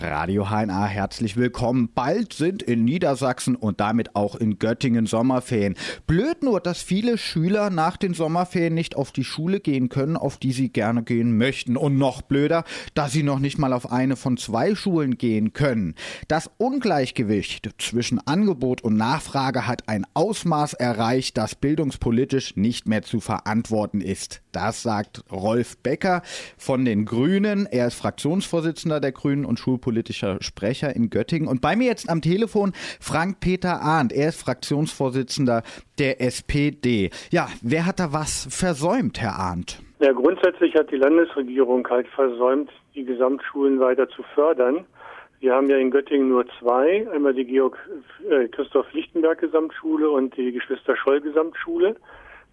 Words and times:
Radio 0.00 0.48
HNA, 0.48 0.86
herzlich 0.86 1.36
willkommen. 1.36 1.90
Bald 1.92 2.32
sind 2.32 2.62
in 2.62 2.84
Niedersachsen 2.84 3.56
und 3.56 3.80
damit 3.80 4.14
auch 4.14 4.36
in 4.36 4.60
Göttingen 4.60 5.06
Sommerferien. 5.06 5.74
Blöd 6.06 6.44
nur, 6.44 6.60
dass 6.60 6.80
viele 6.80 7.18
Schüler 7.18 7.70
nach 7.70 7.96
den 7.96 8.14
Sommerferien 8.14 8.74
nicht 8.74 8.94
auf 8.94 9.10
die 9.10 9.24
Schule 9.24 9.58
gehen 9.58 9.88
können, 9.88 10.16
auf 10.16 10.36
die 10.36 10.52
sie 10.52 10.68
gerne 10.68 11.02
gehen 11.02 11.36
möchten. 11.36 11.76
Und 11.76 11.98
noch 11.98 12.22
blöder, 12.22 12.62
dass 12.94 13.10
sie 13.10 13.24
noch 13.24 13.40
nicht 13.40 13.58
mal 13.58 13.72
auf 13.72 13.90
eine 13.90 14.14
von 14.14 14.36
zwei 14.36 14.76
Schulen 14.76 15.18
gehen 15.18 15.52
können. 15.52 15.96
Das 16.28 16.48
Ungleichgewicht 16.58 17.68
zwischen 17.78 18.24
Angebot 18.24 18.82
und 18.82 18.96
Nachfrage 18.96 19.66
hat 19.66 19.88
ein 19.88 20.06
Ausmaß 20.14 20.74
erreicht, 20.74 21.36
das 21.36 21.56
bildungspolitisch 21.56 22.56
nicht 22.56 22.86
mehr 22.86 23.02
zu 23.02 23.18
verantworten 23.18 24.00
ist. 24.00 24.42
Das 24.52 24.82
sagt 24.82 25.24
Rolf 25.30 25.76
Becker 25.78 26.22
von 26.56 26.84
den 26.84 27.04
Grünen. 27.04 27.66
Er 27.66 27.88
ist 27.88 27.94
Fraktionsvorsitzender 27.94 29.00
der 29.00 29.12
Grünen 29.12 29.44
und 29.44 29.58
schulpolitischer 29.88 30.38
Sprecher 30.40 30.94
in 30.94 31.10
Göttingen. 31.10 31.48
Und 31.48 31.60
bei 31.60 31.76
mir 31.76 31.86
jetzt 31.86 32.10
am 32.10 32.20
Telefon 32.20 32.72
Frank-Peter 33.00 33.80
Arndt. 33.80 34.12
Er 34.12 34.28
ist 34.28 34.42
Fraktionsvorsitzender 34.42 35.62
der 35.98 36.20
SPD. 36.20 37.10
Ja, 37.30 37.48
wer 37.62 37.86
hat 37.86 37.98
da 37.98 38.12
was 38.12 38.46
versäumt, 38.50 39.20
Herr 39.20 39.36
Arndt? 39.38 39.80
Ja, 40.00 40.12
grundsätzlich 40.12 40.74
hat 40.74 40.90
die 40.90 40.96
Landesregierung 40.96 41.88
halt 41.88 42.06
versäumt, 42.08 42.70
die 42.94 43.04
Gesamtschulen 43.04 43.80
weiter 43.80 44.08
zu 44.10 44.22
fördern. 44.34 44.84
Wir 45.40 45.54
haben 45.54 45.70
ja 45.70 45.76
in 45.76 45.90
Göttingen 45.90 46.28
nur 46.28 46.44
zwei, 46.58 47.08
einmal 47.12 47.32
die 47.32 47.44
Georg 47.44 47.78
äh, 48.28 48.48
Christoph 48.48 48.92
Lichtenberg 48.92 49.38
Gesamtschule 49.38 50.10
und 50.10 50.36
die 50.36 50.52
Geschwister 50.52 50.96
Scholl 50.96 51.20
Gesamtschule 51.20 51.96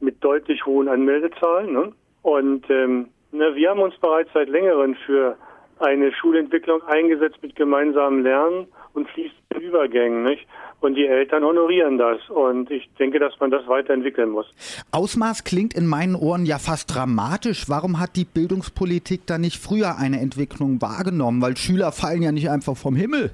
mit 0.00 0.22
deutlich 0.24 0.64
hohen 0.64 0.88
Anmeldezahlen. 0.88 1.72
Ne? 1.72 1.92
Und 2.22 2.68
ähm, 2.70 3.08
na, 3.32 3.54
wir 3.54 3.70
haben 3.70 3.80
uns 3.80 3.96
bereits 3.98 4.30
seit 4.32 4.48
längerem 4.48 4.96
für 5.06 5.36
eine 5.80 6.12
Schulentwicklung 6.12 6.82
eingesetzt 6.82 7.38
mit 7.42 7.56
gemeinsamen 7.56 8.22
Lernen 8.22 8.66
und 8.94 9.08
fließenden 9.10 9.60
Übergängen. 9.60 10.22
Nicht? 10.22 10.46
Und 10.80 10.94
die 10.94 11.06
Eltern 11.06 11.44
honorieren 11.44 11.98
das. 11.98 12.18
Und 12.30 12.70
ich 12.70 12.88
denke, 12.98 13.18
dass 13.18 13.38
man 13.40 13.50
das 13.50 13.66
weiterentwickeln 13.66 14.30
muss. 14.30 14.46
Ausmaß 14.92 15.44
klingt 15.44 15.74
in 15.74 15.86
meinen 15.86 16.14
Ohren 16.14 16.46
ja 16.46 16.58
fast 16.58 16.94
dramatisch. 16.94 17.68
Warum 17.68 18.00
hat 18.00 18.16
die 18.16 18.24
Bildungspolitik 18.24 19.26
da 19.26 19.38
nicht 19.38 19.62
früher 19.62 19.96
eine 19.98 20.20
Entwicklung 20.20 20.80
wahrgenommen? 20.80 21.42
Weil 21.42 21.56
Schüler 21.56 21.92
fallen 21.92 22.22
ja 22.22 22.32
nicht 22.32 22.48
einfach 22.50 22.76
vom 22.76 22.96
Himmel. 22.96 23.30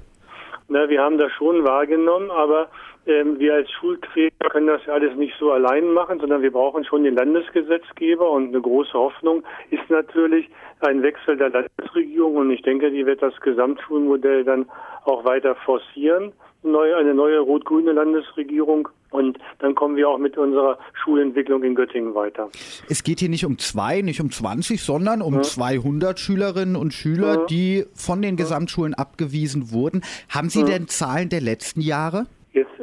Na, 0.69 0.89
wir 0.89 1.01
haben 1.01 1.17
das 1.17 1.31
schon 1.31 1.63
wahrgenommen, 1.63 2.29
aber 2.29 2.69
ähm, 3.07 3.39
wir 3.39 3.55
als 3.55 3.71
Schulträger 3.71 4.49
können 4.49 4.67
das 4.67 4.85
ja 4.85 4.93
alles 4.93 5.15
nicht 5.15 5.33
so 5.39 5.51
allein 5.51 5.91
machen, 5.93 6.19
sondern 6.19 6.41
wir 6.41 6.51
brauchen 6.51 6.85
schon 6.85 7.03
den 7.03 7.15
Landesgesetzgeber 7.15 8.29
und 8.29 8.49
eine 8.49 8.61
große 8.61 8.93
Hoffnung 8.93 9.43
ist 9.71 9.89
natürlich 9.89 10.49
ein 10.81 11.01
Wechsel 11.01 11.37
der 11.37 11.49
Landesregierung 11.49 12.35
und 12.35 12.51
ich 12.51 12.61
denke, 12.61 12.91
die 12.91 13.05
wird 13.05 13.21
das 13.21 13.39
Gesamtschulmodell 13.41 14.43
dann 14.43 14.69
auch 15.05 15.25
weiter 15.25 15.55
forcieren 15.55 16.33
neu, 16.63 16.95
eine 16.95 17.13
neue 17.13 17.39
rot-grüne 17.39 17.93
Landesregierung. 17.93 18.89
Und 19.09 19.37
dann 19.59 19.73
kommen 19.73 19.95
wir 19.95 20.09
auch 20.09 20.17
mit 20.17 20.37
unserer 20.37 20.77
Schulentwicklung 21.01 21.63
in 21.63 21.75
Göttingen 21.75 22.13
weiter. 22.13 22.49
Es 22.89 23.03
geht 23.03 23.19
hier 23.19 23.29
nicht 23.29 23.45
um 23.45 23.57
zwei, 23.57 24.01
nicht 24.01 24.19
um 24.19 24.31
20, 24.31 24.81
sondern 24.81 25.21
um 25.21 25.35
ja. 25.35 25.41
200 25.43 26.19
Schülerinnen 26.19 26.75
und 26.75 26.93
Schüler, 26.93 27.35
ja. 27.35 27.45
die 27.45 27.85
von 27.93 28.21
den 28.21 28.35
Gesamtschulen 28.35 28.93
abgewiesen 28.93 29.71
wurden. 29.71 30.03
Haben 30.29 30.49
Sie 30.49 30.59
ja. 30.59 30.65
denn 30.65 30.87
Zahlen 30.87 31.29
der 31.29 31.41
letzten 31.41 31.79
Jahre? 31.79 32.25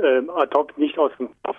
Ähm, 0.04 0.28
ad 0.30 0.54
hoc 0.54 0.76
nicht 0.76 0.98
aus 0.98 1.12
dem 1.18 1.30
Kopf. 1.42 1.56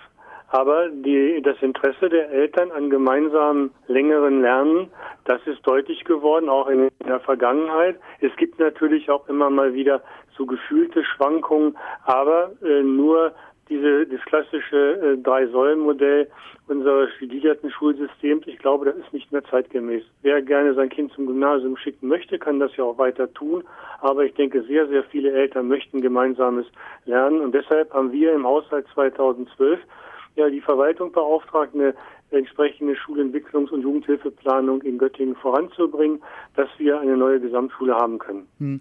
Aber 0.48 0.88
die, 0.88 1.42
das 1.42 1.60
Interesse 1.60 2.08
der 2.08 2.30
Eltern 2.30 2.70
an 2.70 2.88
gemeinsamen 2.88 3.72
längeren 3.88 4.40
Lernen, 4.40 4.90
das 5.24 5.44
ist 5.46 5.66
deutlich 5.66 6.04
geworden, 6.04 6.48
auch 6.48 6.68
in 6.68 6.88
der 7.04 7.18
Vergangenheit. 7.20 7.98
Es 8.20 8.34
gibt 8.36 8.60
natürlich 8.60 9.10
auch 9.10 9.28
immer 9.28 9.50
mal 9.50 9.74
wieder 9.74 10.02
so 10.36 10.46
gefühlte 10.46 11.02
Schwankungen, 11.04 11.76
aber 12.04 12.52
äh, 12.62 12.82
nur 12.82 13.32
klassische 14.66 15.00
äh, 15.00 15.22
Drei-Säulen-Modell 15.22 16.28
unseres 16.68 17.10
gegliederten 17.20 17.70
Schulsystems, 17.70 18.46
ich 18.46 18.58
glaube, 18.58 18.86
das 18.86 18.96
ist 18.96 19.12
nicht 19.12 19.30
mehr 19.30 19.44
zeitgemäß. 19.44 20.02
Wer 20.22 20.42
gerne 20.42 20.74
sein 20.74 20.88
Kind 20.88 21.12
zum 21.12 21.26
Gymnasium 21.26 21.76
schicken 21.76 22.08
möchte, 22.08 22.38
kann 22.38 22.58
das 22.58 22.74
ja 22.76 22.84
auch 22.84 22.98
weiter 22.98 23.32
tun. 23.32 23.62
Aber 24.00 24.24
ich 24.24 24.34
denke, 24.34 24.62
sehr, 24.64 24.88
sehr 24.88 25.04
viele 25.04 25.32
Eltern 25.32 25.68
möchten 25.68 26.00
gemeinsames 26.00 26.66
Lernen. 27.04 27.40
Und 27.40 27.54
deshalb 27.54 27.92
haben 27.94 28.12
wir 28.12 28.34
im 28.34 28.44
Haushalt 28.44 28.86
2012 28.94 29.80
ja 30.34 30.50
die 30.50 30.60
Verwaltung 30.60 31.12
beauftragt, 31.12 31.74
eine 31.74 31.94
entsprechende 32.30 32.94
Schulentwicklungs- 32.94 33.70
und 33.70 33.82
Jugendhilfeplanung 33.82 34.82
in 34.82 34.98
Göttingen 34.98 35.36
voranzubringen, 35.36 36.20
dass 36.56 36.68
wir 36.78 36.98
eine 36.98 37.16
neue 37.16 37.40
Gesamtschule 37.40 37.94
haben 37.94 38.18
können. 38.18 38.48
Hm. 38.58 38.80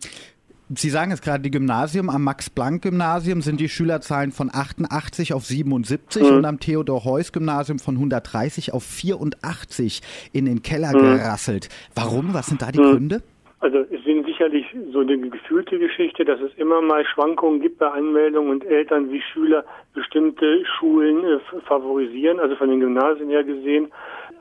Sie 0.73 0.89
sagen 0.89 1.11
es 1.11 1.21
gerade, 1.21 1.43
die 1.43 1.51
Gymnasium 1.51 2.09
am 2.09 2.23
Max-Planck-Gymnasium 2.23 3.41
sind 3.41 3.59
die 3.59 3.69
Schülerzahlen 3.69 4.31
von 4.31 4.49
88 4.51 5.33
auf 5.33 5.45
77 5.45 6.23
mhm. 6.23 6.37
und 6.37 6.45
am 6.45 6.59
Theodor-Heuss-Gymnasium 6.59 7.77
von 7.77 7.95
130 7.95 8.73
auf 8.73 8.83
84 8.83 10.01
in 10.33 10.45
den 10.45 10.63
Keller 10.63 10.89
mhm. 10.97 11.17
gerasselt. 11.17 11.69
Warum? 11.93 12.33
Was 12.33 12.47
sind 12.47 12.63
da 12.63 12.71
die 12.71 12.79
mhm. 12.79 12.91
Gründe? 12.91 13.23
Also 13.59 13.79
es 13.79 14.03
sind 14.03 14.25
sicherlich 14.25 14.65
so 14.91 14.99
eine 14.99 15.17
gefühlte 15.17 15.79
Geschichte, 15.79 16.25
dass 16.25 16.39
es 16.41 16.53
immer 16.57 16.81
mal 16.81 17.05
Schwankungen 17.05 17.61
gibt 17.61 17.79
bei 17.79 17.89
Anmeldungen 17.89 18.49
und 18.49 18.65
Eltern 18.65 19.11
wie 19.11 19.21
Schüler 19.21 19.63
bestimmte 19.93 20.63
Schulen 20.77 21.23
äh, 21.23 21.39
favorisieren, 21.65 22.39
also 22.39 22.55
von 22.55 22.69
den 22.69 22.81
Gymnasien 22.81 23.29
her 23.29 23.43
gesehen. 23.43 23.91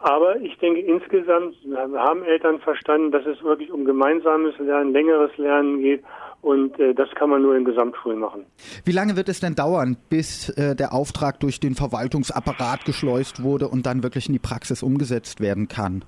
Aber 0.00 0.36
ich 0.40 0.58
denke 0.58 0.80
insgesamt 0.80 1.54
haben 1.96 2.24
Eltern 2.24 2.58
verstanden, 2.60 3.12
dass 3.12 3.24
es 3.24 3.42
wirklich 3.42 3.70
um 3.72 3.84
gemeinsames 3.84 4.58
Lernen, 4.58 4.92
längeres 4.92 5.34
Lernen 5.38 5.80
geht 5.80 6.02
und 6.42 6.78
äh, 6.78 6.92
das 6.94 7.08
kann 7.14 7.30
man 7.30 7.40
nur 7.40 7.56
in 7.56 7.64
Gesamtschulen 7.64 8.18
machen. 8.18 8.44
Wie 8.84 8.92
lange 8.92 9.16
wird 9.16 9.30
es 9.30 9.40
denn 9.40 9.54
dauern, 9.54 9.96
bis 10.10 10.50
äh, 10.50 10.76
der 10.76 10.92
Auftrag 10.92 11.40
durch 11.40 11.58
den 11.58 11.74
Verwaltungsapparat 11.74 12.84
geschleust 12.84 13.42
wurde 13.42 13.68
und 13.68 13.86
dann 13.86 14.02
wirklich 14.02 14.26
in 14.26 14.34
die 14.34 14.38
Praxis 14.38 14.82
umgesetzt 14.82 15.40
werden 15.40 15.68
kann? 15.68 16.04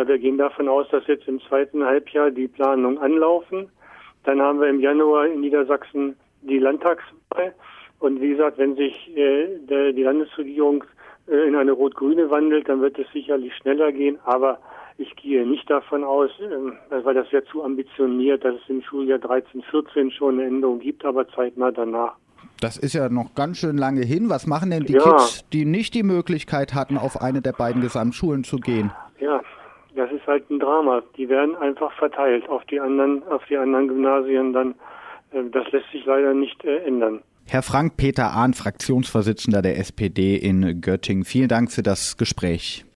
Naja, 0.00 0.08
wir 0.08 0.18
gehen 0.18 0.38
davon 0.38 0.66
aus, 0.66 0.88
dass 0.88 1.06
jetzt 1.08 1.28
im 1.28 1.42
zweiten 1.42 1.84
Halbjahr 1.84 2.30
die 2.30 2.48
Planungen 2.48 2.96
anlaufen. 2.96 3.68
Dann 4.24 4.40
haben 4.40 4.58
wir 4.58 4.68
im 4.68 4.80
Januar 4.80 5.26
in 5.26 5.42
Niedersachsen 5.42 6.16
die 6.40 6.58
Landtagswahl. 6.58 7.52
Und 7.98 8.18
wie 8.18 8.30
gesagt, 8.30 8.56
wenn 8.56 8.76
sich 8.76 9.14
äh, 9.14 9.58
der, 9.68 9.92
die 9.92 10.02
Landesregierung 10.02 10.84
äh, 11.28 11.46
in 11.46 11.54
eine 11.54 11.72
rot-grüne 11.72 12.30
wandelt, 12.30 12.66
dann 12.66 12.80
wird 12.80 12.98
es 12.98 13.12
sicherlich 13.12 13.54
schneller 13.56 13.92
gehen. 13.92 14.18
Aber 14.24 14.58
ich 14.96 15.14
gehe 15.16 15.46
nicht 15.46 15.68
davon 15.68 16.02
aus, 16.02 16.30
äh, 16.40 17.04
weil 17.04 17.14
das 17.14 17.30
wäre 17.30 17.44
zu 17.44 17.62
ambitioniert, 17.62 18.42
dass 18.42 18.54
es 18.54 18.70
im 18.70 18.80
Schuljahr 18.80 19.18
13, 19.18 19.60
14 19.64 20.12
schon 20.12 20.38
eine 20.38 20.46
Änderung 20.48 20.78
gibt, 20.78 21.04
aber 21.04 21.28
zeitnah 21.28 21.72
danach. 21.72 22.14
Das 22.62 22.78
ist 22.78 22.94
ja 22.94 23.10
noch 23.10 23.34
ganz 23.34 23.58
schön 23.58 23.76
lange 23.76 24.00
hin. 24.00 24.30
Was 24.30 24.46
machen 24.46 24.70
denn 24.70 24.84
die 24.84 24.94
ja. 24.94 25.02
Kids, 25.02 25.44
die 25.52 25.66
nicht 25.66 25.92
die 25.92 26.04
Möglichkeit 26.04 26.72
hatten, 26.72 26.96
auf 26.96 27.20
eine 27.20 27.42
der 27.42 27.52
beiden 27.52 27.82
Gesamtschulen 27.82 28.44
zu 28.44 28.56
gehen? 28.56 28.92
Ja, 29.18 29.42
das 30.00 30.10
ist 30.12 30.26
halt 30.26 30.48
ein 30.50 30.58
Drama. 30.58 31.02
Die 31.16 31.28
werden 31.28 31.54
einfach 31.56 31.92
verteilt 31.92 32.48
auf 32.48 32.64
die 32.64 32.80
anderen, 32.80 33.22
auf 33.28 33.44
die 33.50 33.56
anderen 33.56 33.88
Gymnasien 33.88 34.52
dann. 34.52 34.74
Äh, 35.32 35.50
das 35.52 35.70
lässt 35.72 35.90
sich 35.92 36.04
leider 36.06 36.32
nicht 36.32 36.64
äh, 36.64 36.78
ändern. 36.84 37.20
Herr 37.46 37.62
Frank 37.62 37.96
Peter 37.96 38.32
Ahn, 38.32 38.54
Fraktionsvorsitzender 38.54 39.60
der 39.60 39.78
SPD 39.78 40.36
in 40.36 40.80
Göttingen, 40.80 41.24
vielen 41.24 41.48
Dank 41.48 41.70
für 41.72 41.82
das 41.82 42.16
Gespräch. 42.16 42.84